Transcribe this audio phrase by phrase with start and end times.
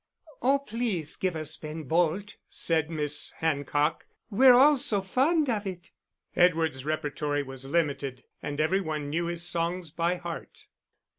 [0.41, 5.91] "Oh, please give us Ben Bolt," said Miss Hancock, "we're all so fond of it."
[6.35, 10.65] Edward's repertory was limited, and every one knew his songs by heart.